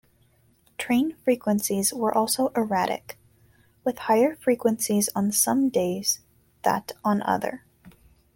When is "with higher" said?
3.83-4.33